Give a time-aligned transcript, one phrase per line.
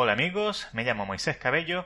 [0.00, 1.84] Hola amigos, me llamo Moisés Cabello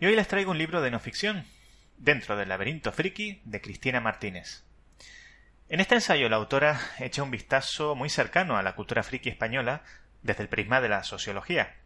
[0.00, 1.46] y hoy les traigo un libro de no ficción,
[1.96, 4.64] Dentro del laberinto friki, de Cristina Martínez.
[5.68, 9.84] En este ensayo la autora echa un vistazo muy cercano a la cultura friki española
[10.22, 11.76] desde el prisma de la sociología.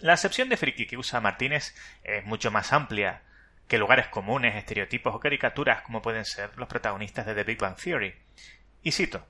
[0.00, 3.22] La acepción de friki que usa Martínez es mucho más amplia
[3.68, 7.76] que lugares comunes, estereotipos o caricaturas como pueden ser los protagonistas de The Big Bang
[7.76, 8.12] Theory.
[8.82, 9.24] Y cito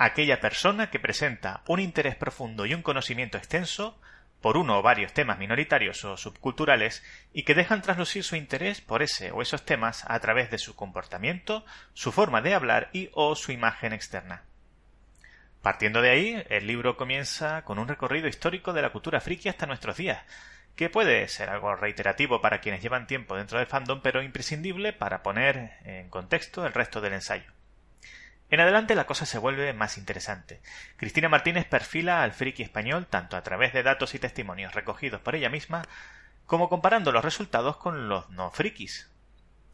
[0.00, 4.00] aquella persona que presenta un interés profundo y un conocimiento extenso
[4.40, 9.02] por uno o varios temas minoritarios o subculturales y que dejan traslucir su interés por
[9.02, 13.36] ese o esos temas a través de su comportamiento, su forma de hablar y o
[13.36, 14.44] su imagen externa.
[15.60, 19.66] Partiendo de ahí, el libro comienza con un recorrido histórico de la cultura friki hasta
[19.66, 20.24] nuestros días,
[20.76, 25.22] que puede ser algo reiterativo para quienes llevan tiempo dentro del fandom, pero imprescindible para
[25.22, 27.59] poner en contexto el resto del ensayo.
[28.50, 30.60] En adelante la cosa se vuelve más interesante.
[30.96, 35.36] Cristina Martínez perfila al friki español tanto a través de datos y testimonios recogidos por
[35.36, 35.86] ella misma,
[36.46, 39.08] como comparando los resultados con los no frikis.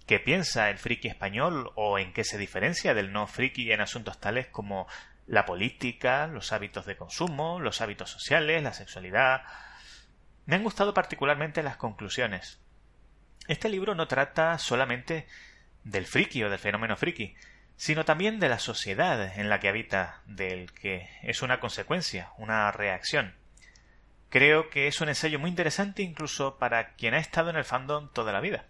[0.06, 4.20] ¿Qué piensa el friki español o en qué se diferencia del no friki en asuntos
[4.20, 4.86] tales como
[5.26, 9.42] la política, los hábitos de consumo, los hábitos sociales, la sexualidad?
[10.44, 12.60] Me han gustado particularmente las conclusiones.
[13.48, 15.26] Este libro no trata solamente
[15.82, 17.34] del friki o del fenómeno friki,
[17.76, 22.70] sino también de la sociedad en la que habita, del que es una consecuencia, una
[22.72, 23.34] reacción.
[24.30, 28.10] Creo que es un ensayo muy interesante incluso para quien ha estado en el fandom
[28.12, 28.64] toda la vida.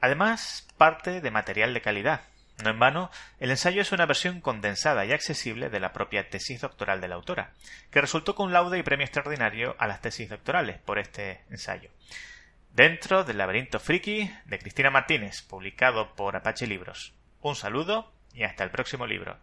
[0.00, 2.22] Además, parte de material de calidad.
[2.62, 6.60] No en vano, el ensayo es una versión condensada y accesible de la propia tesis
[6.60, 7.52] doctoral de la autora,
[7.90, 11.90] que resultó con laude y premio extraordinario a las tesis doctorales por este ensayo.
[12.72, 17.14] Dentro del laberinto friki de Cristina Martínez, publicado por Apache Libros.
[17.40, 19.36] Un saludo y hasta el próximo libro.